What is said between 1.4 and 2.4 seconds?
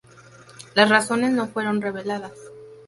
fueron reveladas.